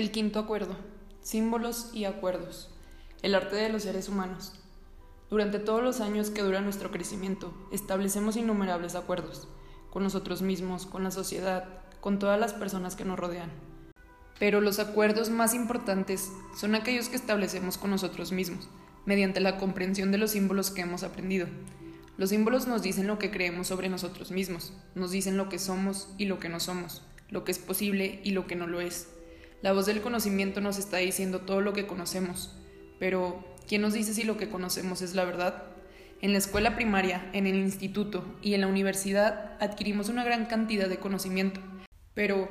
El 0.00 0.12
quinto 0.12 0.38
acuerdo. 0.38 0.78
Símbolos 1.20 1.90
y 1.92 2.06
acuerdos. 2.06 2.70
El 3.20 3.34
arte 3.34 3.56
de 3.56 3.68
los 3.68 3.82
seres 3.82 4.08
humanos. 4.08 4.54
Durante 5.28 5.58
todos 5.58 5.82
los 5.82 6.00
años 6.00 6.30
que 6.30 6.40
dura 6.40 6.62
nuestro 6.62 6.90
crecimiento, 6.90 7.52
establecemos 7.70 8.38
innumerables 8.38 8.94
acuerdos, 8.94 9.46
con 9.90 10.02
nosotros 10.02 10.40
mismos, 10.40 10.86
con 10.86 11.04
la 11.04 11.10
sociedad, 11.10 11.68
con 12.00 12.18
todas 12.18 12.40
las 12.40 12.54
personas 12.54 12.96
que 12.96 13.04
nos 13.04 13.18
rodean. 13.18 13.50
Pero 14.38 14.62
los 14.62 14.78
acuerdos 14.78 15.28
más 15.28 15.52
importantes 15.52 16.32
son 16.58 16.74
aquellos 16.74 17.10
que 17.10 17.16
establecemos 17.16 17.76
con 17.76 17.90
nosotros 17.90 18.32
mismos, 18.32 18.70
mediante 19.04 19.40
la 19.40 19.58
comprensión 19.58 20.12
de 20.12 20.16
los 20.16 20.30
símbolos 20.30 20.70
que 20.70 20.80
hemos 20.80 21.02
aprendido. 21.02 21.46
Los 22.16 22.30
símbolos 22.30 22.66
nos 22.66 22.80
dicen 22.80 23.06
lo 23.06 23.18
que 23.18 23.30
creemos 23.30 23.66
sobre 23.66 23.90
nosotros 23.90 24.30
mismos, 24.30 24.72
nos 24.94 25.10
dicen 25.10 25.36
lo 25.36 25.50
que 25.50 25.58
somos 25.58 26.08
y 26.16 26.24
lo 26.24 26.38
que 26.38 26.48
no 26.48 26.58
somos, 26.58 27.02
lo 27.28 27.44
que 27.44 27.52
es 27.52 27.58
posible 27.58 28.22
y 28.24 28.30
lo 28.30 28.46
que 28.46 28.56
no 28.56 28.66
lo 28.66 28.80
es 28.80 29.08
la 29.62 29.72
voz 29.72 29.84
del 29.84 30.00
conocimiento 30.00 30.62
nos 30.62 30.78
está 30.78 30.96
diciendo 30.98 31.40
todo 31.42 31.60
lo 31.60 31.74
que 31.74 31.86
conocemos, 31.86 32.56
pero 32.98 33.44
¿quién 33.68 33.82
nos 33.82 33.92
dice 33.92 34.14
si 34.14 34.24
lo 34.24 34.38
que 34.38 34.48
conocemos 34.48 35.02
es 35.02 35.14
la 35.14 35.24
verdad? 35.24 35.64
En 36.22 36.32
la 36.32 36.38
escuela 36.38 36.76
primaria, 36.76 37.28
en 37.34 37.46
el 37.46 37.56
instituto 37.56 38.24
y 38.40 38.54
en 38.54 38.62
la 38.62 38.68
universidad 38.68 39.58
adquirimos 39.60 40.08
una 40.08 40.24
gran 40.24 40.46
cantidad 40.46 40.88
de 40.88 40.98
conocimiento, 40.98 41.60
pero 42.14 42.48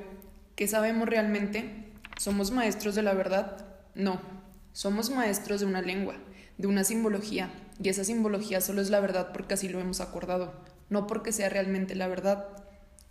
¿qué 0.55 0.68
sabemos 0.68 1.09
realmente? 1.09 1.94
¿Somos 2.18 2.52
maestros 2.52 2.94
de 2.94 3.02
la 3.02 3.16
verdad? 3.16 3.66
No, 3.96 4.21
somos 4.71 5.10
maestros 5.10 5.62
de 5.62 5.66
una 5.66 5.82
lengua, 5.82 6.16
de 6.60 6.68
una 6.68 6.84
simbología, 6.84 7.49
y 7.82 7.90
esa 7.90 8.04
simbología 8.04 8.62
solo 8.62 8.82
es 8.82 8.91
la 8.91 8.99
verdad 8.99 9.32
porque 9.34 9.55
así 9.55 9.68
lo 9.68 9.80
hemos 9.80 9.99
acordado, 9.99 10.54
no 10.90 11.07
porque 11.07 11.32
sea 11.32 11.49
realmente 11.49 11.96
la 11.96 12.07
verdad, 12.07 12.46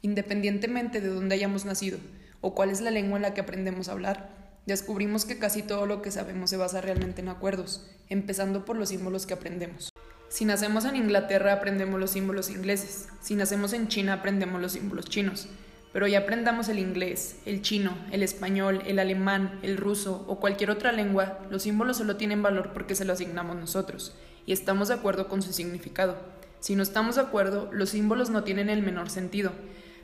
independientemente 0.03 1.01
de 1.01 1.09
dónde 1.09 1.35
hayamos 1.35 1.65
nacido 1.65 1.99
o 2.41 2.55
cuál 2.55 2.71
es 2.71 2.81
la 2.81 2.91
lengua 2.91 3.17
en 3.17 3.23
la 3.23 3.35
que 3.35 3.41
aprendemos 3.41 3.89
a 3.89 3.93
hablar, 3.93 4.31
descubrimos 4.67 5.25
que 5.25 5.39
casi 5.39 5.63
todo 5.63 5.87
lo 5.87 6.03
que 6.03 6.11
sabemos 6.11 6.51
se 6.51 6.57
basa 6.57 6.81
realmente 6.81 7.21
en 7.23 7.29
acuerdos, 7.29 7.91
empezando 8.09 8.65
por 8.65 8.77
los 8.77 8.91
símbolos 8.91 9.27
que 9.27 9.35
aprendemos. 9.35 9.91
Si 10.29 10.45
nacemos 10.45 10.85
en 10.85 10.97
Inglaterra 10.97 11.55
aprendemos 11.55 11.99
los 11.99 12.11
símbolos 12.11 12.51
ingleses, 12.51 13.09
si 13.23 13.35
nacemos 13.35 13.73
en 13.73 13.89
China 13.89 14.13
aprendemos 14.13 14.61
los 14.61 14.73
símbolos 14.73 15.07
chinos, 15.07 15.49
pero 15.93 16.07
ya 16.07 16.19
aprendamos 16.19 16.69
el 16.69 16.79
inglés, 16.79 17.37
el 17.47 17.63
chino, 17.63 17.97
el 18.13 18.23
español, 18.23 18.83
el 18.87 18.99
alemán, 18.99 19.59
el 19.63 19.79
ruso 19.79 20.25
o 20.29 20.39
cualquier 20.39 20.71
otra 20.71 20.93
lengua, 20.93 21.39
los 21.51 21.63
símbolos 21.63 21.97
solo 21.97 22.17
tienen 22.17 22.43
valor 22.43 22.73
porque 22.75 22.95
se 22.95 23.07
los 23.07 23.15
asignamos 23.15 23.57
nosotros 23.57 24.15
y 24.45 24.53
estamos 24.53 24.89
de 24.89 24.95
acuerdo 24.95 25.29
con 25.29 25.41
su 25.41 25.53
significado. 25.53 26.17
Si 26.61 26.77
no 26.77 26.83
estamos 26.83 27.17
de 27.17 27.23
acuerdo, 27.23 27.71
los 27.73 27.91
símbolos 27.91 28.31
no 28.31 28.45
tienen 28.45 28.69
el 28.69 28.83
menor 28.83 29.11
sentido. 29.11 29.53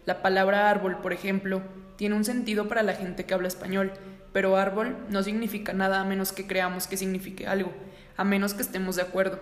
La 0.07 0.23
palabra 0.23 0.71
árbol, 0.71 0.99
por 1.03 1.13
ejemplo, 1.13 1.63
tiene 1.97 2.15
un 2.15 2.25
sentido 2.25 2.69
para 2.69 2.83
la 2.83 2.95
gente 2.95 3.25
que 3.25 3.35
habla 3.35 3.49
español, 3.49 3.93
pero 4.33 4.57
árbol 4.57 4.97
no 5.11 5.23
significa 5.23 5.73
nada 5.73 6.01
a 6.01 6.05
menos 6.05 6.33
que 6.33 6.47
creamos 6.47 6.87
que 6.87 6.97
signifique 6.97 7.47
algo, 7.47 7.73
a 8.17 8.25
menos 8.25 8.55
que 8.55 8.63
estemos 8.63 8.97
de 8.97 9.03
acuerdo. 9.03 9.41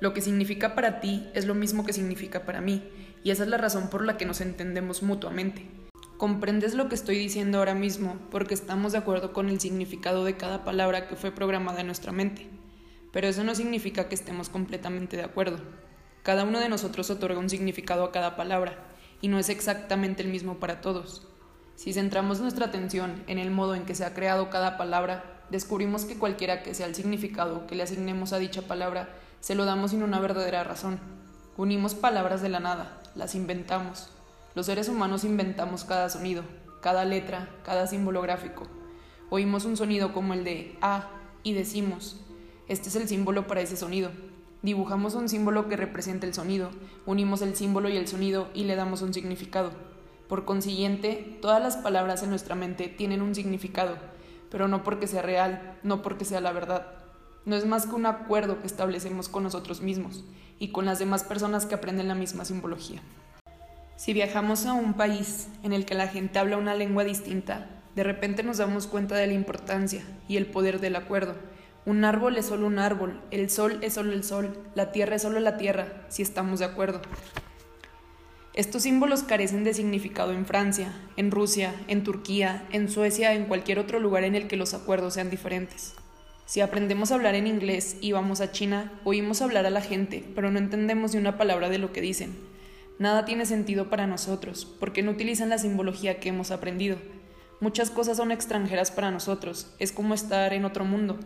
Lo 0.00 0.14
que 0.14 0.22
significa 0.22 0.74
para 0.74 1.00
ti 1.00 1.28
es 1.34 1.46
lo 1.46 1.54
mismo 1.54 1.84
que 1.84 1.92
significa 1.92 2.44
para 2.44 2.62
mí, 2.62 2.90
y 3.22 3.30
esa 3.30 3.42
es 3.42 3.50
la 3.50 3.58
razón 3.58 3.90
por 3.90 4.04
la 4.04 4.16
que 4.16 4.24
nos 4.24 4.40
entendemos 4.40 5.02
mutuamente. 5.02 5.66
Comprendes 6.16 6.74
lo 6.74 6.88
que 6.88 6.94
estoy 6.94 7.18
diciendo 7.18 7.58
ahora 7.58 7.74
mismo 7.74 8.18
porque 8.30 8.54
estamos 8.54 8.92
de 8.92 8.98
acuerdo 8.98 9.32
con 9.32 9.48
el 9.48 9.60
significado 9.60 10.24
de 10.24 10.36
cada 10.36 10.64
palabra 10.64 11.06
que 11.06 11.16
fue 11.16 11.32
programada 11.32 11.80
en 11.80 11.86
nuestra 11.86 12.12
mente. 12.12 12.48
Pero 13.12 13.26
eso 13.26 13.44
no 13.44 13.54
significa 13.54 14.08
que 14.08 14.14
estemos 14.14 14.48
completamente 14.48 15.16
de 15.16 15.24
acuerdo. 15.24 15.58
Cada 16.22 16.44
uno 16.44 16.60
de 16.60 16.68
nosotros 16.68 17.10
otorga 17.10 17.38
un 17.38 17.50
significado 17.50 18.04
a 18.04 18.12
cada 18.12 18.36
palabra, 18.36 18.86
y 19.20 19.28
no 19.28 19.38
es 19.38 19.48
exactamente 19.48 20.22
el 20.22 20.28
mismo 20.28 20.60
para 20.60 20.80
todos. 20.80 21.29
Si 21.80 21.94
centramos 21.94 22.40
nuestra 22.40 22.66
atención 22.66 23.24
en 23.26 23.38
el 23.38 23.50
modo 23.50 23.74
en 23.74 23.86
que 23.86 23.94
se 23.94 24.04
ha 24.04 24.12
creado 24.12 24.50
cada 24.50 24.76
palabra, 24.76 25.24
descubrimos 25.48 26.04
que 26.04 26.18
cualquiera 26.18 26.62
que 26.62 26.74
sea 26.74 26.84
el 26.84 26.94
significado 26.94 27.66
que 27.66 27.74
le 27.74 27.82
asignemos 27.82 28.34
a 28.34 28.38
dicha 28.38 28.60
palabra, 28.60 29.08
se 29.40 29.54
lo 29.54 29.64
damos 29.64 29.92
sin 29.92 30.02
una 30.02 30.20
verdadera 30.20 30.62
razón. 30.62 31.00
Unimos 31.56 31.94
palabras 31.94 32.42
de 32.42 32.50
la 32.50 32.60
nada, 32.60 33.00
las 33.14 33.34
inventamos. 33.34 34.10
Los 34.54 34.66
seres 34.66 34.90
humanos 34.90 35.24
inventamos 35.24 35.84
cada 35.84 36.10
sonido, 36.10 36.42
cada 36.82 37.06
letra, 37.06 37.48
cada 37.64 37.86
símbolo 37.86 38.20
gráfico. 38.20 38.66
Oímos 39.30 39.64
un 39.64 39.78
sonido 39.78 40.12
como 40.12 40.34
el 40.34 40.44
de 40.44 40.76
A 40.82 41.08
y 41.42 41.54
decimos, 41.54 42.20
este 42.68 42.90
es 42.90 42.96
el 42.96 43.08
símbolo 43.08 43.46
para 43.46 43.62
ese 43.62 43.78
sonido. 43.78 44.10
Dibujamos 44.60 45.14
un 45.14 45.30
símbolo 45.30 45.66
que 45.70 45.78
representa 45.78 46.26
el 46.26 46.34
sonido, 46.34 46.72
unimos 47.06 47.40
el 47.40 47.56
símbolo 47.56 47.88
y 47.88 47.96
el 47.96 48.06
sonido 48.06 48.50
y 48.52 48.64
le 48.64 48.76
damos 48.76 49.00
un 49.00 49.14
significado. 49.14 49.89
Por 50.30 50.44
consiguiente, 50.44 51.38
todas 51.42 51.60
las 51.60 51.76
palabras 51.76 52.22
en 52.22 52.30
nuestra 52.30 52.54
mente 52.54 52.86
tienen 52.86 53.20
un 53.20 53.34
significado, 53.34 53.96
pero 54.48 54.68
no 54.68 54.84
porque 54.84 55.08
sea 55.08 55.22
real, 55.22 55.76
no 55.82 56.02
porque 56.02 56.24
sea 56.24 56.40
la 56.40 56.52
verdad. 56.52 56.86
No 57.46 57.56
es 57.56 57.66
más 57.66 57.86
que 57.86 57.96
un 57.96 58.06
acuerdo 58.06 58.60
que 58.60 58.68
establecemos 58.68 59.28
con 59.28 59.42
nosotros 59.42 59.80
mismos 59.80 60.22
y 60.60 60.68
con 60.68 60.84
las 60.84 61.00
demás 61.00 61.24
personas 61.24 61.66
que 61.66 61.74
aprenden 61.74 62.06
la 62.06 62.14
misma 62.14 62.44
simbología. 62.44 63.02
Si 63.96 64.12
viajamos 64.12 64.66
a 64.66 64.72
un 64.72 64.94
país 64.94 65.48
en 65.64 65.72
el 65.72 65.84
que 65.84 65.96
la 65.96 66.06
gente 66.06 66.38
habla 66.38 66.58
una 66.58 66.76
lengua 66.76 67.02
distinta, 67.02 67.66
de 67.96 68.04
repente 68.04 68.44
nos 68.44 68.58
damos 68.58 68.86
cuenta 68.86 69.16
de 69.16 69.26
la 69.26 69.32
importancia 69.32 70.04
y 70.28 70.36
el 70.36 70.46
poder 70.46 70.78
del 70.78 70.94
acuerdo. 70.94 71.34
Un 71.86 72.04
árbol 72.04 72.36
es 72.36 72.46
solo 72.46 72.68
un 72.68 72.78
árbol, 72.78 73.20
el 73.32 73.50
sol 73.50 73.80
es 73.82 73.94
solo 73.94 74.12
el 74.12 74.22
sol, 74.22 74.56
la 74.76 74.92
tierra 74.92 75.16
es 75.16 75.22
solo 75.22 75.40
la 75.40 75.56
tierra, 75.56 76.04
si 76.08 76.22
estamos 76.22 76.60
de 76.60 76.66
acuerdo. 76.66 77.00
Estos 78.52 78.82
símbolos 78.82 79.22
carecen 79.22 79.62
de 79.62 79.74
significado 79.74 80.32
en 80.32 80.44
Francia, 80.44 80.92
en 81.16 81.30
Rusia, 81.30 81.72
en 81.86 82.02
Turquía, 82.02 82.66
en 82.72 82.90
Suecia, 82.90 83.32
en 83.34 83.44
cualquier 83.44 83.78
otro 83.78 84.00
lugar 84.00 84.24
en 84.24 84.34
el 84.34 84.48
que 84.48 84.56
los 84.56 84.74
acuerdos 84.74 85.14
sean 85.14 85.30
diferentes. 85.30 85.94
Si 86.46 86.60
aprendemos 86.60 87.12
a 87.12 87.14
hablar 87.14 87.36
en 87.36 87.46
inglés 87.46 87.96
y 88.00 88.10
vamos 88.10 88.40
a 88.40 88.50
China, 88.50 88.92
oímos 89.04 89.40
hablar 89.40 89.66
a 89.66 89.70
la 89.70 89.80
gente, 89.80 90.24
pero 90.34 90.50
no 90.50 90.58
entendemos 90.58 91.14
ni 91.14 91.20
una 91.20 91.38
palabra 91.38 91.68
de 91.68 91.78
lo 91.78 91.92
que 91.92 92.00
dicen. 92.00 92.36
Nada 92.98 93.24
tiene 93.24 93.46
sentido 93.46 93.88
para 93.88 94.08
nosotros, 94.08 94.66
porque 94.80 95.04
no 95.04 95.12
utilizan 95.12 95.48
la 95.48 95.58
simbología 95.58 96.18
que 96.18 96.30
hemos 96.30 96.50
aprendido. 96.50 96.96
Muchas 97.60 97.88
cosas 97.90 98.16
son 98.16 98.32
extranjeras 98.32 98.90
para 98.90 99.12
nosotros, 99.12 99.72
es 99.78 99.92
como 99.92 100.12
estar 100.12 100.52
en 100.52 100.64
otro 100.64 100.84
mundo. 100.84 101.20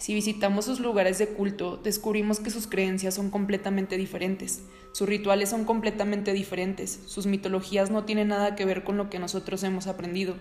Si 0.00 0.14
visitamos 0.14 0.64
sus 0.64 0.80
lugares 0.80 1.18
de 1.18 1.28
culto, 1.28 1.76
descubrimos 1.76 2.40
que 2.40 2.48
sus 2.48 2.66
creencias 2.66 3.12
son 3.12 3.28
completamente 3.28 3.98
diferentes, 3.98 4.62
sus 4.92 5.06
rituales 5.06 5.50
son 5.50 5.66
completamente 5.66 6.32
diferentes, 6.32 7.00
sus 7.04 7.26
mitologías 7.26 7.90
no 7.90 8.04
tienen 8.04 8.28
nada 8.28 8.54
que 8.56 8.64
ver 8.64 8.82
con 8.82 8.96
lo 8.96 9.10
que 9.10 9.18
nosotros 9.18 9.62
hemos 9.62 9.88
aprendido. 9.88 10.36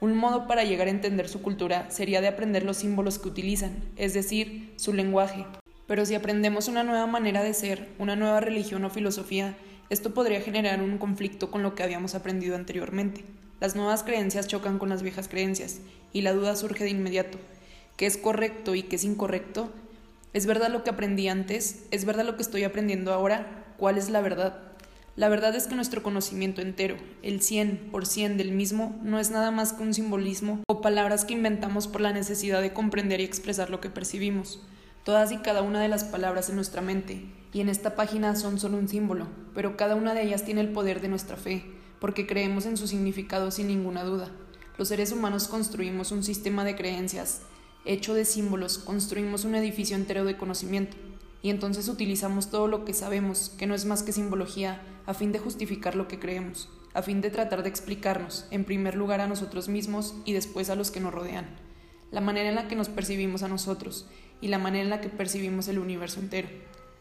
Un 0.00 0.16
modo 0.16 0.48
para 0.48 0.64
llegar 0.64 0.88
a 0.88 0.90
entender 0.90 1.28
su 1.28 1.40
cultura 1.40 1.88
sería 1.88 2.20
de 2.20 2.26
aprender 2.26 2.64
los 2.64 2.78
símbolos 2.78 3.20
que 3.20 3.28
utilizan, 3.28 3.76
es 3.94 4.12
decir, 4.12 4.74
su 4.74 4.92
lenguaje. 4.92 5.46
Pero 5.86 6.04
si 6.04 6.16
aprendemos 6.16 6.66
una 6.66 6.82
nueva 6.82 7.06
manera 7.06 7.44
de 7.44 7.54
ser, 7.54 7.88
una 8.00 8.16
nueva 8.16 8.40
religión 8.40 8.84
o 8.84 8.90
filosofía, 8.90 9.56
esto 9.88 10.14
podría 10.14 10.40
generar 10.40 10.82
un 10.82 10.98
conflicto 10.98 11.52
con 11.52 11.62
lo 11.62 11.76
que 11.76 11.84
habíamos 11.84 12.16
aprendido 12.16 12.56
anteriormente. 12.56 13.22
Las 13.60 13.76
nuevas 13.76 14.02
creencias 14.02 14.48
chocan 14.48 14.80
con 14.80 14.88
las 14.88 15.02
viejas 15.04 15.28
creencias, 15.28 15.78
y 16.12 16.22
la 16.22 16.32
duda 16.32 16.56
surge 16.56 16.82
de 16.82 16.90
inmediato 16.90 17.38
qué 17.96 18.06
es 18.06 18.16
correcto 18.16 18.74
y 18.74 18.82
qué 18.82 18.96
es 18.96 19.04
incorrecto, 19.04 19.70
¿es 20.32 20.46
verdad 20.46 20.70
lo 20.70 20.84
que 20.84 20.90
aprendí 20.90 21.28
antes? 21.28 21.86
¿Es 21.90 22.04
verdad 22.04 22.24
lo 22.24 22.36
que 22.36 22.42
estoy 22.42 22.64
aprendiendo 22.64 23.12
ahora? 23.12 23.64
¿Cuál 23.78 23.98
es 23.98 24.10
la 24.10 24.20
verdad? 24.20 24.60
La 25.16 25.30
verdad 25.30 25.54
es 25.54 25.66
que 25.66 25.74
nuestro 25.74 26.02
conocimiento 26.02 26.60
entero, 26.60 26.96
el 27.22 27.40
100% 27.40 28.36
del 28.36 28.52
mismo, 28.52 29.00
no 29.02 29.18
es 29.18 29.30
nada 29.30 29.50
más 29.50 29.72
que 29.72 29.82
un 29.82 29.94
simbolismo 29.94 30.60
o 30.68 30.82
palabras 30.82 31.24
que 31.24 31.32
inventamos 31.32 31.88
por 31.88 32.02
la 32.02 32.12
necesidad 32.12 32.60
de 32.60 32.74
comprender 32.74 33.20
y 33.20 33.24
expresar 33.24 33.70
lo 33.70 33.80
que 33.80 33.88
percibimos. 33.88 34.60
Todas 35.04 35.32
y 35.32 35.38
cada 35.38 35.62
una 35.62 35.80
de 35.80 35.88
las 35.88 36.04
palabras 36.04 36.50
en 36.50 36.56
nuestra 36.56 36.82
mente 36.82 37.24
y 37.54 37.60
en 37.62 37.70
esta 37.70 37.96
página 37.96 38.36
son 38.36 38.58
solo 38.58 38.76
un 38.76 38.88
símbolo, 38.88 39.28
pero 39.54 39.78
cada 39.78 39.94
una 39.94 40.12
de 40.12 40.22
ellas 40.22 40.44
tiene 40.44 40.60
el 40.60 40.72
poder 40.72 41.00
de 41.00 41.08
nuestra 41.08 41.38
fe, 41.38 41.64
porque 41.98 42.26
creemos 42.26 42.66
en 42.66 42.76
su 42.76 42.86
significado 42.86 43.50
sin 43.50 43.68
ninguna 43.68 44.04
duda. 44.04 44.30
Los 44.76 44.88
seres 44.88 45.12
humanos 45.12 45.48
construimos 45.48 46.12
un 46.12 46.22
sistema 46.22 46.62
de 46.64 46.76
creencias 46.76 47.40
hecho 47.86 48.14
de 48.14 48.24
símbolos, 48.24 48.78
construimos 48.78 49.44
un 49.44 49.54
edificio 49.54 49.96
entero 49.96 50.24
de 50.24 50.36
conocimiento, 50.36 50.96
y 51.42 51.50
entonces 51.50 51.88
utilizamos 51.88 52.50
todo 52.50 52.66
lo 52.66 52.84
que 52.84 52.92
sabemos, 52.92 53.52
que 53.56 53.66
no 53.66 53.74
es 53.74 53.84
más 53.84 54.02
que 54.02 54.12
simbología, 54.12 54.82
a 55.06 55.14
fin 55.14 55.32
de 55.32 55.38
justificar 55.38 55.94
lo 55.94 56.08
que 56.08 56.18
creemos, 56.18 56.68
a 56.92 57.02
fin 57.02 57.20
de 57.20 57.30
tratar 57.30 57.62
de 57.62 57.68
explicarnos, 57.68 58.46
en 58.50 58.64
primer 58.64 58.96
lugar 58.96 59.20
a 59.20 59.28
nosotros 59.28 59.68
mismos 59.68 60.14
y 60.24 60.32
después 60.32 60.70
a 60.70 60.74
los 60.74 60.90
que 60.90 61.00
nos 61.00 61.14
rodean, 61.14 61.46
la 62.10 62.20
manera 62.20 62.48
en 62.48 62.56
la 62.56 62.68
que 62.68 62.76
nos 62.76 62.88
percibimos 62.88 63.42
a 63.42 63.48
nosotros 63.48 64.06
y 64.40 64.48
la 64.48 64.58
manera 64.58 64.84
en 64.84 64.90
la 64.90 65.00
que 65.00 65.08
percibimos 65.08 65.68
el 65.68 65.78
universo 65.78 66.20
entero. 66.20 66.48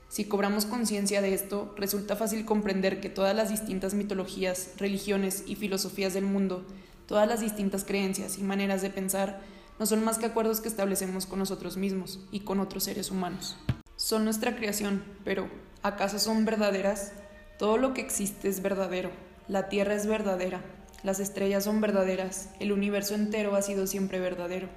Si 0.07 0.25
cobramos 0.25 0.65
conciencia 0.65 1.21
de 1.21 1.33
esto, 1.33 1.73
resulta 1.77 2.15
fácil 2.15 2.45
comprender 2.45 3.01
que 3.01 3.09
todas 3.09 3.35
las 3.35 3.49
distintas 3.49 3.95
mitologías, 3.95 4.73
religiones 4.77 5.43
y 5.47 5.55
filosofías 5.55 6.13
del 6.13 6.25
mundo, 6.25 6.63
todas 7.07 7.27
las 7.27 7.41
distintas 7.41 7.83
creencias 7.83 8.37
y 8.37 8.43
maneras 8.43 8.81
de 8.81 8.91
pensar, 8.91 9.41
no 9.79 9.85
son 9.85 10.03
más 10.03 10.17
que 10.17 10.25
acuerdos 10.25 10.61
que 10.61 10.69
establecemos 10.69 11.25
con 11.25 11.39
nosotros 11.39 11.77
mismos 11.77 12.19
y 12.31 12.41
con 12.41 12.59
otros 12.59 12.85
seres 12.85 13.11
humanos. 13.11 13.57
Son 13.97 14.23
nuestra 14.23 14.55
creación, 14.55 15.03
pero 15.23 15.49
¿acaso 15.81 16.19
son 16.19 16.45
verdaderas? 16.45 17.13
Todo 17.57 17.77
lo 17.77 17.93
que 17.93 18.01
existe 18.01 18.47
es 18.47 18.61
verdadero. 18.61 19.11
La 19.47 19.69
tierra 19.69 19.95
es 19.95 20.07
verdadera. 20.07 20.61
las 21.03 21.19
estrellas 21.19 21.65
son 21.65 21.81
verdaderas, 21.81 22.49
el 22.59 22.71
universo 22.71 23.13
entero 23.13 23.55
ha 23.55 23.61
sido 23.61 23.85
siempre 23.85 24.19
verdadero, 24.19 24.69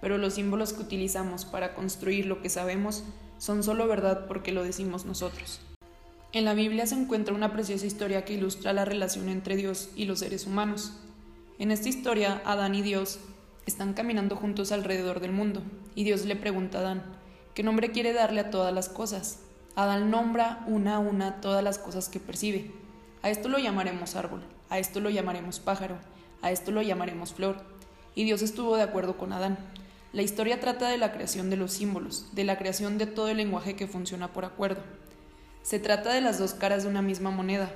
pero 0.00 0.16
los 0.16 0.34
símbolos 0.34 0.72
que 0.72 0.82
utilizamos 0.82 1.44
para 1.44 1.74
construir 1.74 2.26
lo 2.26 2.40
que 2.40 2.50
sabemos 2.50 3.02
son 3.38 3.64
solo 3.64 3.88
verdad 3.88 4.26
porque 4.28 4.52
lo 4.52 4.62
decimos 4.62 5.04
nosotros. 5.06 5.60
En 6.32 6.44
la 6.44 6.54
Biblia 6.54 6.86
se 6.86 6.94
encuentra 6.94 7.34
una 7.34 7.52
preciosa 7.52 7.84
historia 7.84 8.24
que 8.24 8.34
ilustra 8.34 8.72
la 8.72 8.84
relación 8.84 9.28
entre 9.28 9.56
Dios 9.56 9.90
y 9.96 10.04
los 10.04 10.20
seres 10.20 10.46
humanos. 10.46 10.92
En 11.58 11.72
esta 11.72 11.88
historia, 11.88 12.40
Adán 12.44 12.76
y 12.76 12.82
Dios 12.82 13.18
están 13.66 13.94
caminando 13.94 14.36
juntos 14.36 14.72
alrededor 14.72 15.20
del 15.20 15.32
mundo, 15.32 15.62
y 15.94 16.04
Dios 16.04 16.24
le 16.24 16.36
pregunta 16.36 16.78
a 16.78 16.80
Adán, 16.82 17.02
¿qué 17.54 17.62
nombre 17.62 17.92
quiere 17.92 18.12
darle 18.12 18.40
a 18.40 18.50
todas 18.50 18.72
las 18.72 18.88
cosas? 18.88 19.40
Adán 19.74 20.10
nombra 20.10 20.64
una 20.66 20.96
a 20.96 20.98
una 20.98 21.40
todas 21.40 21.64
las 21.64 21.78
cosas 21.78 22.08
que 22.08 22.20
percibe. 22.20 22.70
A 23.22 23.30
esto 23.30 23.48
lo 23.48 23.58
llamaremos 23.58 24.16
árbol, 24.16 24.42
a 24.68 24.78
esto 24.78 25.00
lo 25.00 25.08
llamaremos 25.08 25.60
pájaro, 25.60 25.96
a 26.42 26.50
esto 26.50 26.72
lo 26.72 26.82
llamaremos 26.82 27.32
flor. 27.32 27.56
Y 28.14 28.24
Dios 28.24 28.42
estuvo 28.42 28.76
de 28.76 28.82
acuerdo 28.82 29.16
con 29.16 29.32
Adán. 29.32 29.56
La 30.12 30.20
historia 30.20 30.60
trata 30.60 30.88
de 30.88 30.98
la 30.98 31.12
creación 31.12 31.48
de 31.48 31.56
los 31.56 31.72
símbolos, 31.72 32.26
de 32.32 32.44
la 32.44 32.58
creación 32.58 32.98
de 32.98 33.06
todo 33.06 33.28
el 33.28 33.38
lenguaje 33.38 33.76
que 33.76 33.86
funciona 33.86 34.32
por 34.32 34.44
acuerdo. 34.44 34.82
Se 35.62 35.78
trata 35.78 36.12
de 36.12 36.20
las 36.20 36.38
dos 36.38 36.52
caras 36.52 36.82
de 36.82 36.90
una 36.90 37.00
misma 37.00 37.30
moneda. 37.30 37.70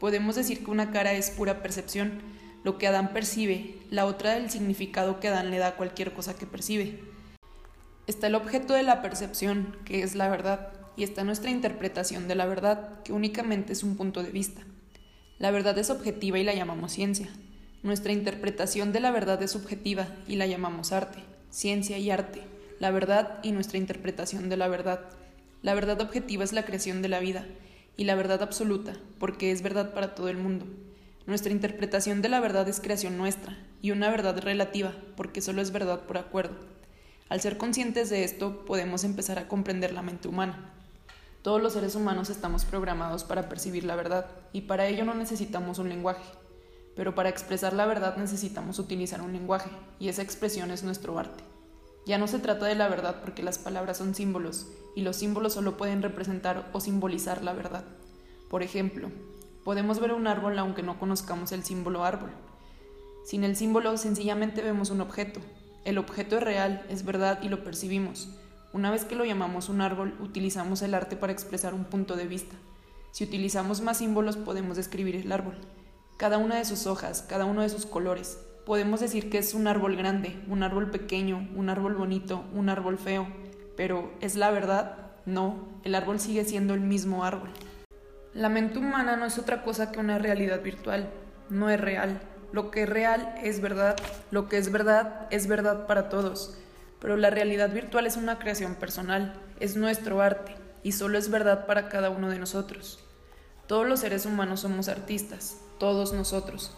Podemos 0.00 0.36
decir 0.36 0.64
que 0.64 0.70
una 0.70 0.92
cara 0.92 1.12
es 1.12 1.30
pura 1.30 1.62
percepción, 1.62 2.22
lo 2.64 2.78
que 2.78 2.86
Adán 2.86 3.12
percibe, 3.12 3.76
la 3.90 4.06
otra 4.06 4.34
del 4.34 4.50
significado 4.50 5.20
que 5.20 5.28
Adán 5.28 5.50
le 5.50 5.58
da 5.58 5.68
a 5.68 5.76
cualquier 5.76 6.12
cosa 6.14 6.34
que 6.34 6.46
percibe. 6.46 6.98
Está 8.06 8.26
el 8.26 8.34
objeto 8.34 8.72
de 8.72 8.82
la 8.82 9.02
percepción, 9.02 9.76
que 9.84 10.02
es 10.02 10.14
la 10.14 10.28
verdad, 10.28 10.72
y 10.96 11.04
está 11.04 11.24
nuestra 11.24 11.50
interpretación 11.50 12.26
de 12.26 12.34
la 12.34 12.46
verdad, 12.46 13.02
que 13.02 13.12
únicamente 13.12 13.72
es 13.72 13.82
un 13.82 13.96
punto 13.96 14.22
de 14.22 14.30
vista. 14.30 14.62
La 15.38 15.50
verdad 15.50 15.76
es 15.78 15.90
objetiva 15.90 16.38
y 16.38 16.44
la 16.44 16.54
llamamos 16.54 16.92
ciencia. 16.92 17.28
Nuestra 17.82 18.12
interpretación 18.12 18.92
de 18.92 19.00
la 19.00 19.10
verdad 19.10 19.42
es 19.42 19.50
subjetiva 19.50 20.08
y 20.26 20.36
la 20.36 20.46
llamamos 20.46 20.92
arte, 20.92 21.18
ciencia 21.50 21.98
y 21.98 22.10
arte, 22.10 22.40
la 22.80 22.90
verdad 22.90 23.40
y 23.42 23.52
nuestra 23.52 23.76
interpretación 23.76 24.48
de 24.48 24.56
la 24.56 24.68
verdad. 24.68 25.00
La 25.60 25.74
verdad 25.74 26.00
objetiva 26.00 26.44
es 26.44 26.52
la 26.52 26.64
creación 26.64 27.02
de 27.02 27.08
la 27.08 27.20
vida, 27.20 27.46
y 27.96 28.04
la 28.04 28.14
verdad 28.14 28.42
absoluta, 28.42 28.94
porque 29.18 29.50
es 29.50 29.62
verdad 29.62 29.92
para 29.92 30.14
todo 30.14 30.28
el 30.28 30.38
mundo. 30.38 30.66
Nuestra 31.26 31.52
interpretación 31.52 32.20
de 32.20 32.28
la 32.28 32.38
verdad 32.40 32.68
es 32.68 32.80
creación 32.80 33.16
nuestra, 33.16 33.56
y 33.80 33.92
una 33.92 34.10
verdad 34.10 34.38
relativa, 34.38 34.92
porque 35.16 35.40
solo 35.40 35.62
es 35.62 35.72
verdad 35.72 36.00
por 36.00 36.18
acuerdo. 36.18 36.54
Al 37.30 37.40
ser 37.40 37.56
conscientes 37.56 38.10
de 38.10 38.24
esto, 38.24 38.66
podemos 38.66 39.04
empezar 39.04 39.38
a 39.38 39.48
comprender 39.48 39.94
la 39.94 40.02
mente 40.02 40.28
humana. 40.28 40.74
Todos 41.40 41.62
los 41.62 41.72
seres 41.72 41.94
humanos 41.94 42.28
estamos 42.28 42.66
programados 42.66 43.24
para 43.24 43.48
percibir 43.48 43.84
la 43.84 43.96
verdad, 43.96 44.26
y 44.52 44.62
para 44.62 44.86
ello 44.86 45.06
no 45.06 45.14
necesitamos 45.14 45.78
un 45.78 45.88
lenguaje. 45.88 46.24
Pero 46.94 47.14
para 47.14 47.30
expresar 47.30 47.72
la 47.72 47.86
verdad 47.86 48.18
necesitamos 48.18 48.78
utilizar 48.78 49.22
un 49.22 49.32
lenguaje, 49.32 49.70
y 49.98 50.08
esa 50.08 50.20
expresión 50.20 50.70
es 50.70 50.82
nuestro 50.82 51.18
arte. 51.18 51.42
Ya 52.04 52.18
no 52.18 52.26
se 52.26 52.38
trata 52.38 52.66
de 52.66 52.74
la 52.74 52.88
verdad 52.88 53.22
porque 53.22 53.42
las 53.42 53.58
palabras 53.58 53.96
son 53.96 54.14
símbolos, 54.14 54.66
y 54.94 55.00
los 55.00 55.16
símbolos 55.16 55.54
solo 55.54 55.78
pueden 55.78 56.02
representar 56.02 56.68
o 56.74 56.80
simbolizar 56.80 57.42
la 57.42 57.54
verdad. 57.54 57.84
Por 58.50 58.62
ejemplo, 58.62 59.10
Podemos 59.64 59.98
ver 59.98 60.12
un 60.12 60.26
árbol 60.26 60.58
aunque 60.58 60.82
no 60.82 60.98
conozcamos 60.98 61.50
el 61.52 61.64
símbolo 61.64 62.04
árbol. 62.04 62.30
Sin 63.24 63.44
el 63.44 63.56
símbolo 63.56 63.96
sencillamente 63.96 64.60
vemos 64.60 64.90
un 64.90 65.00
objeto. 65.00 65.40
El 65.86 65.96
objeto 65.96 66.36
es 66.36 66.42
real, 66.42 66.84
es 66.90 67.06
verdad 67.06 67.38
y 67.42 67.48
lo 67.48 67.64
percibimos. 67.64 68.28
Una 68.74 68.90
vez 68.90 69.06
que 69.06 69.14
lo 69.14 69.24
llamamos 69.24 69.70
un 69.70 69.80
árbol, 69.80 70.14
utilizamos 70.20 70.82
el 70.82 70.92
arte 70.92 71.16
para 71.16 71.32
expresar 71.32 71.72
un 71.72 71.84
punto 71.84 72.14
de 72.14 72.26
vista. 72.26 72.54
Si 73.12 73.24
utilizamos 73.24 73.80
más 73.80 73.98
símbolos 73.98 74.36
podemos 74.36 74.76
describir 74.76 75.16
el 75.16 75.32
árbol. 75.32 75.54
Cada 76.18 76.36
una 76.36 76.56
de 76.56 76.66
sus 76.66 76.86
hojas, 76.86 77.24
cada 77.26 77.46
uno 77.46 77.62
de 77.62 77.70
sus 77.70 77.86
colores. 77.86 78.38
Podemos 78.66 79.00
decir 79.00 79.30
que 79.30 79.38
es 79.38 79.54
un 79.54 79.66
árbol 79.66 79.96
grande, 79.96 80.38
un 80.48 80.62
árbol 80.62 80.90
pequeño, 80.90 81.48
un 81.54 81.70
árbol 81.70 81.94
bonito, 81.94 82.44
un 82.54 82.68
árbol 82.68 82.98
feo. 82.98 83.26
Pero 83.78 84.12
¿es 84.20 84.36
la 84.36 84.50
verdad? 84.50 84.98
No, 85.24 85.68
el 85.84 85.94
árbol 85.94 86.20
sigue 86.20 86.44
siendo 86.44 86.74
el 86.74 86.80
mismo 86.80 87.24
árbol. 87.24 87.48
La 88.34 88.48
mente 88.48 88.80
humana 88.80 89.14
no 89.14 89.26
es 89.26 89.38
otra 89.38 89.62
cosa 89.62 89.92
que 89.92 90.00
una 90.00 90.18
realidad 90.18 90.60
virtual, 90.60 91.08
no 91.50 91.70
es 91.70 91.80
real. 91.80 92.20
Lo 92.50 92.72
que 92.72 92.82
es 92.82 92.88
real 92.88 93.32
es 93.44 93.60
verdad, 93.60 93.96
lo 94.32 94.48
que 94.48 94.58
es 94.58 94.72
verdad 94.72 95.28
es 95.30 95.46
verdad 95.46 95.86
para 95.86 96.08
todos, 96.08 96.58
pero 97.00 97.16
la 97.16 97.30
realidad 97.30 97.72
virtual 97.72 98.08
es 98.08 98.16
una 98.16 98.40
creación 98.40 98.74
personal, 98.74 99.40
es 99.60 99.76
nuestro 99.76 100.20
arte 100.20 100.56
y 100.82 100.92
solo 100.92 101.16
es 101.16 101.30
verdad 101.30 101.66
para 101.66 101.88
cada 101.88 102.10
uno 102.10 102.28
de 102.28 102.40
nosotros. 102.40 102.98
Todos 103.68 103.86
los 103.86 104.00
seres 104.00 104.26
humanos 104.26 104.60
somos 104.60 104.88
artistas, 104.88 105.60
todos 105.78 106.12
nosotros. 106.12 106.76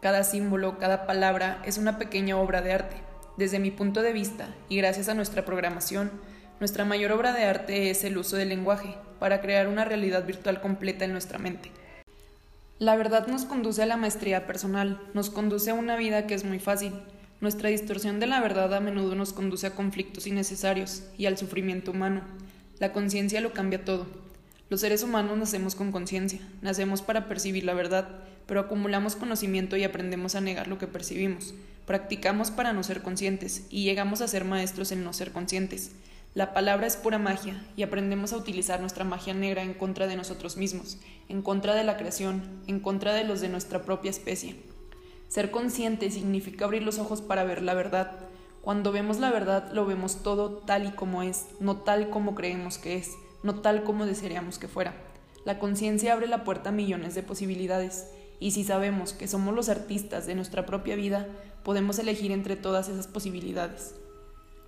Cada 0.00 0.22
símbolo, 0.22 0.78
cada 0.78 1.04
palabra 1.04 1.60
es 1.64 1.78
una 1.78 1.98
pequeña 1.98 2.36
obra 2.36 2.62
de 2.62 2.74
arte. 2.74 2.96
Desde 3.36 3.58
mi 3.58 3.72
punto 3.72 4.02
de 4.02 4.12
vista, 4.12 4.54
y 4.68 4.76
gracias 4.76 5.08
a 5.08 5.14
nuestra 5.14 5.44
programación, 5.44 6.12
nuestra 6.62 6.84
mayor 6.84 7.10
obra 7.10 7.32
de 7.32 7.42
arte 7.42 7.90
es 7.90 8.04
el 8.04 8.16
uso 8.16 8.36
del 8.36 8.50
lenguaje 8.50 8.94
para 9.18 9.40
crear 9.40 9.66
una 9.66 9.84
realidad 9.84 10.24
virtual 10.24 10.60
completa 10.60 11.04
en 11.04 11.10
nuestra 11.10 11.40
mente. 11.40 11.72
La 12.78 12.94
verdad 12.94 13.26
nos 13.26 13.44
conduce 13.46 13.82
a 13.82 13.86
la 13.86 13.96
maestría 13.96 14.46
personal, 14.46 15.00
nos 15.12 15.28
conduce 15.28 15.72
a 15.72 15.74
una 15.74 15.96
vida 15.96 16.28
que 16.28 16.34
es 16.34 16.44
muy 16.44 16.60
fácil. 16.60 16.92
Nuestra 17.40 17.68
distorsión 17.68 18.20
de 18.20 18.28
la 18.28 18.40
verdad 18.40 18.72
a 18.74 18.78
menudo 18.78 19.16
nos 19.16 19.32
conduce 19.32 19.66
a 19.66 19.74
conflictos 19.74 20.28
innecesarios 20.28 21.02
y 21.18 21.26
al 21.26 21.36
sufrimiento 21.36 21.90
humano. 21.90 22.20
La 22.78 22.92
conciencia 22.92 23.40
lo 23.40 23.52
cambia 23.52 23.84
todo. 23.84 24.06
Los 24.70 24.82
seres 24.82 25.02
humanos 25.02 25.36
nacemos 25.36 25.74
con 25.74 25.90
conciencia, 25.90 26.38
nacemos 26.60 27.02
para 27.02 27.26
percibir 27.26 27.64
la 27.64 27.74
verdad, 27.74 28.06
pero 28.46 28.60
acumulamos 28.60 29.16
conocimiento 29.16 29.76
y 29.76 29.82
aprendemos 29.82 30.36
a 30.36 30.40
negar 30.40 30.68
lo 30.68 30.78
que 30.78 30.86
percibimos. 30.86 31.54
Practicamos 31.86 32.52
para 32.52 32.72
no 32.72 32.84
ser 32.84 33.02
conscientes 33.02 33.66
y 33.68 33.82
llegamos 33.82 34.20
a 34.20 34.28
ser 34.28 34.44
maestros 34.44 34.92
en 34.92 35.02
no 35.02 35.12
ser 35.12 35.32
conscientes. 35.32 35.90
La 36.34 36.54
palabra 36.54 36.86
es 36.86 36.96
pura 36.96 37.18
magia 37.18 37.62
y 37.76 37.82
aprendemos 37.82 38.32
a 38.32 38.38
utilizar 38.38 38.80
nuestra 38.80 39.04
magia 39.04 39.34
negra 39.34 39.62
en 39.62 39.74
contra 39.74 40.06
de 40.06 40.16
nosotros 40.16 40.56
mismos, 40.56 40.96
en 41.28 41.42
contra 41.42 41.74
de 41.74 41.84
la 41.84 41.98
creación, 41.98 42.62
en 42.66 42.80
contra 42.80 43.12
de 43.12 43.24
los 43.24 43.42
de 43.42 43.50
nuestra 43.50 43.82
propia 43.82 44.08
especie. 44.08 44.56
Ser 45.28 45.50
consciente 45.50 46.10
significa 46.10 46.64
abrir 46.64 46.84
los 46.84 46.98
ojos 46.98 47.20
para 47.20 47.44
ver 47.44 47.60
la 47.60 47.74
verdad. 47.74 48.12
Cuando 48.62 48.92
vemos 48.92 49.18
la 49.18 49.30
verdad 49.30 49.72
lo 49.74 49.84
vemos 49.84 50.22
todo 50.22 50.52
tal 50.52 50.86
y 50.86 50.92
como 50.92 51.22
es, 51.22 51.48
no 51.60 51.76
tal 51.76 52.08
como 52.08 52.34
creemos 52.34 52.78
que 52.78 52.96
es, 52.96 53.10
no 53.42 53.56
tal 53.56 53.82
como 53.84 54.06
desearíamos 54.06 54.58
que 54.58 54.68
fuera. 54.68 54.94
La 55.44 55.58
conciencia 55.58 56.14
abre 56.14 56.28
la 56.28 56.44
puerta 56.44 56.70
a 56.70 56.72
millones 56.72 57.14
de 57.14 57.22
posibilidades, 57.22 58.06
y 58.40 58.52
si 58.52 58.64
sabemos 58.64 59.12
que 59.12 59.28
somos 59.28 59.54
los 59.54 59.68
artistas 59.68 60.26
de 60.26 60.34
nuestra 60.34 60.64
propia 60.64 60.96
vida, 60.96 61.28
podemos 61.62 61.98
elegir 61.98 62.32
entre 62.32 62.56
todas 62.56 62.88
esas 62.88 63.06
posibilidades. 63.06 63.96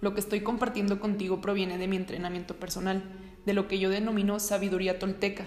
Lo 0.05 0.13
que 0.13 0.21
estoy 0.21 0.41
compartiendo 0.41 1.01
contigo 1.01 1.41
proviene 1.41 1.79
de 1.79 1.89
mi 1.89 1.97
entrenamiento 1.97 2.57
personal, 2.57 3.03
de 3.47 3.55
lo 3.55 3.69
que 3.69 3.79
yo 3.79 3.89
denomino 3.89 4.39
sabiduría 4.39 4.99
tolteca. 4.99 5.47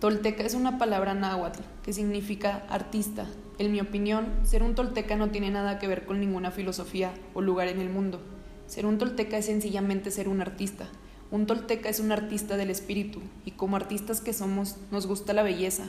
Tolteca 0.00 0.42
es 0.42 0.54
una 0.54 0.78
palabra 0.78 1.14
náhuatl 1.14 1.60
que 1.84 1.92
significa 1.92 2.66
artista. 2.68 3.28
En 3.58 3.70
mi 3.70 3.80
opinión, 3.80 4.26
ser 4.42 4.64
un 4.64 4.74
tolteca 4.74 5.14
no 5.14 5.30
tiene 5.30 5.52
nada 5.52 5.78
que 5.78 5.86
ver 5.86 6.06
con 6.06 6.18
ninguna 6.18 6.50
filosofía 6.50 7.12
o 7.34 7.40
lugar 7.40 7.68
en 7.68 7.80
el 7.80 7.88
mundo. 7.88 8.20
Ser 8.66 8.84
un 8.84 8.98
tolteca 8.98 9.38
es 9.38 9.46
sencillamente 9.46 10.10
ser 10.10 10.28
un 10.28 10.40
artista. 10.40 10.88
Un 11.30 11.46
tolteca 11.46 11.88
es 11.88 12.00
un 12.00 12.10
artista 12.10 12.56
del 12.56 12.68
espíritu 12.68 13.20
y 13.44 13.52
como 13.52 13.76
artistas 13.76 14.20
que 14.20 14.32
somos 14.32 14.76
nos 14.90 15.06
gusta 15.06 15.34
la 15.34 15.44
belleza, 15.44 15.84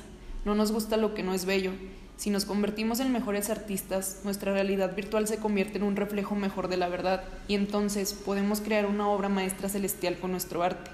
no 0.45 0.53
nos 0.53 0.71
gusta 0.71 0.95
lo 0.95 1.15
que 1.15 1.23
no 1.23 1.33
es 1.33 1.45
bello 1.45 1.71
si 2.17 2.29
nos 2.29 2.45
convertimos 2.45 2.99
en 2.99 3.11
mejores 3.11 3.49
artistas, 3.49 4.21
nuestra 4.23 4.53
realidad 4.53 4.95
virtual 4.95 5.27
se 5.27 5.37
convierte 5.37 5.77
en 5.77 5.83
un 5.83 5.95
reflejo 5.95 6.35
mejor 6.35 6.67
de 6.67 6.77
la 6.77 6.87
verdad 6.87 7.23
y 7.47 7.55
entonces 7.55 8.13
podemos 8.13 8.61
crear 8.61 8.85
una 8.85 9.09
obra 9.09 9.29
maestra 9.29 9.67
celestial 9.67 10.17
con 10.17 10.31
nuestro 10.31 10.63
arte. 10.63 10.91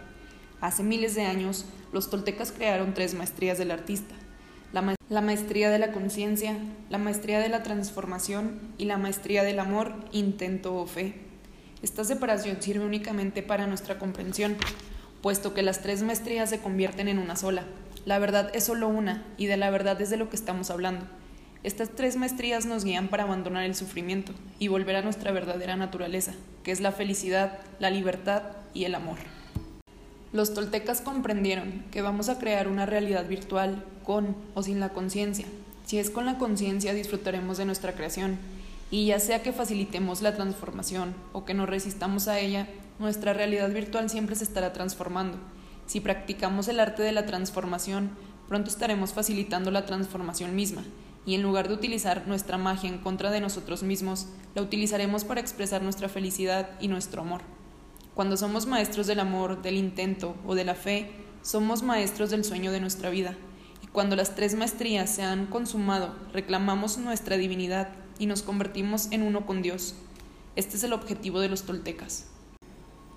Hace 0.62 0.84
miles 0.84 1.16
de 1.16 1.24
años, 1.24 1.66
los 1.94 2.10
toltecas 2.10 2.52
crearon 2.52 2.94
tres 2.94 3.14
maestrías 3.14 3.58
del 3.58 3.72
artista. 3.72 4.16
La, 4.72 5.22
maestría 5.22 5.72
de 5.72 5.80
la 5.80 5.92
conciencia, 5.92 6.58
la 6.90 7.00
maestría 7.00 7.40
de 7.40 7.50
la 7.50 7.64
transformación 7.64 8.60
y 8.78 8.86
la 8.86 8.98
maestría 8.98 9.44
del 9.44 9.60
amor, 9.60 9.96
intento 10.12 10.76
o 10.76 10.86
fe. 10.86 11.16
Esta 11.82 12.04
separación 12.04 12.62
sirve 12.62 12.86
únicamente 12.86 13.42
para 13.42 13.66
nuestra 13.66 13.98
comprensión, 13.98 14.58
puesto 15.22 15.54
que 15.54 15.64
las 15.64 15.82
tres 15.82 16.04
maestrías 16.04 16.50
se 16.50 16.60
convierten 16.60 17.08
en 17.08 17.20
una 17.20 17.36
sola. 17.36 17.66
La 18.06 18.18
verdad 18.18 18.50
es 18.54 18.64
solo 18.64 18.88
una, 18.88 19.26
y 19.38 19.48
de 19.48 19.58
la 19.58 19.70
verdad 19.70 20.02
es 20.02 20.10
de 20.10 20.18
lo 20.18 20.30
que 20.30 20.36
estamos 20.36 20.72
hablando. 20.72 21.06
Estas 21.64 21.90
tres 21.90 22.16
maestrías 22.16 22.66
nos 22.66 22.86
guían 22.86 23.10
para 23.10 23.24
abandonar 23.24 23.66
el 23.66 23.76
sufrimiento 23.76 24.32
y 24.60 24.70
volver 24.70 24.96
a 24.96 25.02
nuestra 25.02 25.34
verdadera 25.34 25.76
naturaleza, 25.76 26.34
que 26.64 26.72
es 26.72 26.80
la 26.80 26.94
felicidad, 26.94 27.60
la 27.80 27.90
libertad 27.90 28.44
y 28.74 28.86
el 28.86 28.96
amor. 28.96 29.18
Los 30.32 30.54
toltecas 30.54 31.02
comprendieron 31.02 31.84
que 31.92 32.02
vamos 32.02 32.30
a 32.30 32.40
crear 32.40 32.70
una 32.70 32.86
realidad 32.86 33.28
virtual 33.28 33.84
con 34.06 34.38
o 34.54 34.64
sin 34.64 34.80
la 34.80 34.90
conciencia. 34.90 35.46
Si 35.86 36.00
es 36.00 36.10
con 36.10 36.26
la 36.26 36.38
conciencia 36.38 36.94
disfrutaremos 36.94 37.58
de 37.58 37.66
nuestra 37.66 37.94
creación, 37.94 38.38
y 38.92 39.08
ya 39.08 39.20
sea 39.20 39.44
que 39.44 39.52
facilitemos 39.52 40.22
la 40.22 40.36
transformación 40.36 41.14
o 41.34 41.44
que 41.44 41.54
nos 41.54 41.68
resistamos 41.68 42.28
a 42.28 42.40
ella, 42.40 42.68
nuestra 43.00 43.34
realidad 43.34 43.70
virtual 43.70 44.10
siempre 44.10 44.36
se 44.36 44.46
estará 44.46 44.72
transformando 44.72 45.38
si 45.90 46.02
practicamos 46.02 46.68
el 46.68 46.80
arte 46.80 47.02
de 47.02 47.12
la 47.12 47.26
transformación, 47.26 48.12
pronto 48.48 48.70
estaremos 48.70 49.12
facilitando 49.12 49.72
la 49.72 49.88
transformación 49.88 50.56
misma, 50.56 50.84
y 51.26 51.34
en 51.34 51.42
lugar 51.42 51.68
de 51.68 51.74
utilizar 51.74 52.28
nuestra 52.28 52.60
magia 52.60 52.92
en 52.92 53.00
contra 53.00 53.32
de 53.32 53.42
nosotros 53.42 53.82
mismos, 53.82 54.28
la 54.54 54.62
utilizaremos 54.62 55.24
para 55.24 55.42
expresar 55.42 55.82
nuestra 55.82 56.08
felicidad 56.08 56.70
y 56.80 56.90
nuestro 56.90 57.24
amor. 57.24 57.42
Cuando 58.14 58.38
somos 58.38 58.68
maestros 58.68 59.08
del 59.08 59.20
amor, 59.20 59.64
del 59.64 59.78
intento 59.78 60.36
o 60.46 60.54
de 60.54 60.64
la 60.64 60.76
fe, 60.76 61.10
somos 61.42 61.82
maestros 61.82 62.30
del 62.30 62.46
sueño 62.46 62.72
de 62.72 62.82
nuestra 62.82 63.10
vida. 63.10 63.36
Y 63.84 63.88
cuando 63.88 64.16
las 64.16 64.36
tres 64.36 64.54
maestrías 64.54 65.10
se 65.10 65.24
han 65.24 65.48
consumado, 65.48 66.14
reclamamos 66.34 67.00
nuestra 67.00 67.36
divinidad 67.36 67.90
y 68.20 68.28
nos 68.28 68.44
convertimos 68.44 69.08
en 69.10 69.24
uno 69.24 69.48
con 69.48 69.64
Dios. 69.64 69.96
Este 70.56 70.78
es 70.78 70.84
el 70.84 70.94
objetivo 70.94 71.40
de 71.40 71.50
los 71.50 71.64
toltecas. 71.64 72.28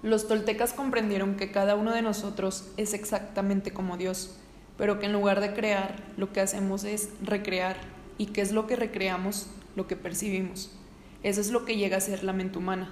Los 0.03 0.27
toltecas 0.27 0.73
comprendieron 0.73 1.37
que 1.37 1.53
cada 1.53 1.77
uno 1.77 1.93
de 1.93 2.03
nosotros 2.03 2.69
es 2.77 2.93
exactamente 2.93 3.73
como 3.73 3.97
Dios, 3.97 4.37
pero 4.77 4.99
que 4.99 5.07
en 5.07 5.13
lugar 5.13 5.41
de 5.41 5.55
crear, 5.55 6.03
lo 6.17 6.33
que 6.33 6.41
hacemos 6.41 6.83
es 6.83 7.11
recrear. 7.23 7.77
¿Y 8.19 8.27
qué 8.27 8.41
es 8.41 8.51
lo 8.51 8.67
que 8.67 8.75
recreamos? 8.75 9.47
Lo 9.77 9.87
que 9.87 9.95
percibimos. 9.95 10.73
Eso 11.23 11.41
es 11.41 11.53
lo 11.53 11.65
que 11.65 11.77
llega 11.77 11.99
a 11.99 12.01
ser 12.01 12.25
la 12.25 12.33
mente 12.33 12.59
humana. 12.59 12.91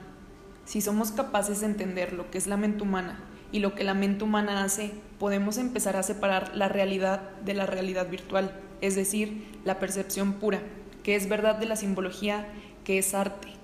Si 0.64 0.81
somos 0.81 1.11
capaces 1.11 1.61
de 1.61 1.67
entender 1.67 2.12
lo 2.12 2.31
que 2.31 2.38
es 2.38 2.47
la 2.47 2.57
mente 2.57 2.85
humana 2.85 3.19
y 3.50 3.59
lo 3.59 3.75
que 3.75 3.83
la 3.83 3.95
mente 3.95 4.23
humana 4.23 4.62
hace, 4.62 4.93
podemos 5.19 5.59
empezar 5.59 5.97
a 5.97 6.05
separar 6.05 6.55
la 6.55 6.69
realidad 6.69 7.23
de 7.45 7.55
la 7.55 7.67
realidad 7.67 8.09
virtual, 8.09 8.52
es 8.81 8.95
decir, 8.95 9.49
la 9.64 9.81
percepción 9.81 10.35
pura, 10.35 10.61
que 11.02 11.17
es 11.17 11.29
verdad 11.29 11.57
de 11.57 11.67
la 11.67 11.75
simbología, 11.75 12.47
que 12.85 12.99
es 12.99 13.14
arte. 13.14 13.60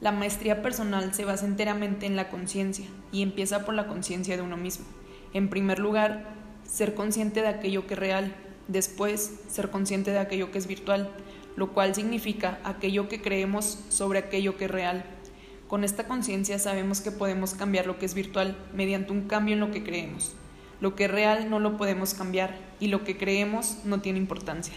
La 0.00 0.12
maestría 0.12 0.62
personal 0.62 1.12
se 1.12 1.26
basa 1.26 1.44
enteramente 1.44 2.06
en 2.06 2.16
la 2.16 2.30
conciencia 2.30 2.86
y 3.12 3.20
empieza 3.20 3.66
por 3.66 3.74
la 3.74 3.86
conciencia 3.86 4.34
de 4.34 4.42
uno 4.42 4.56
mismo. 4.56 4.86
En 5.34 5.50
primer 5.50 5.78
lugar, 5.78 6.24
ser 6.64 6.94
consciente 6.94 7.42
de 7.42 7.48
aquello 7.48 7.86
que 7.86 7.92
es 7.92 8.00
real, 8.00 8.34
después 8.66 9.40
ser 9.50 9.68
consciente 9.68 10.10
de 10.10 10.18
aquello 10.18 10.50
que 10.50 10.56
es 10.56 10.66
virtual, 10.66 11.10
lo 11.54 11.74
cual 11.74 11.94
significa 11.94 12.60
aquello 12.64 13.10
que 13.10 13.20
creemos 13.20 13.78
sobre 13.90 14.20
aquello 14.20 14.56
que 14.56 14.64
es 14.64 14.70
real. 14.70 15.04
Con 15.68 15.84
esta 15.84 16.04
conciencia 16.04 16.58
sabemos 16.58 17.02
que 17.02 17.10
podemos 17.10 17.52
cambiar 17.52 17.86
lo 17.86 17.98
que 17.98 18.06
es 18.06 18.14
virtual 18.14 18.56
mediante 18.72 19.12
un 19.12 19.28
cambio 19.28 19.52
en 19.52 19.60
lo 19.60 19.70
que 19.70 19.84
creemos. 19.84 20.32
Lo 20.80 20.96
que 20.96 21.04
es 21.04 21.10
real 21.10 21.50
no 21.50 21.60
lo 21.60 21.76
podemos 21.76 22.14
cambiar 22.14 22.56
y 22.80 22.88
lo 22.88 23.04
que 23.04 23.18
creemos 23.18 23.76
no 23.84 24.00
tiene 24.00 24.18
importancia. 24.18 24.74